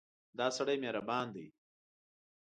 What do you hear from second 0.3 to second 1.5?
دا سړی مهربان دی.